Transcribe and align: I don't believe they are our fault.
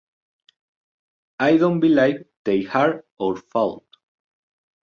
I 1.39 1.57
don't 1.57 1.79
believe 1.79 2.25
they 2.43 2.65
are 2.69 3.05
our 3.21 3.35
fault. 3.35 3.85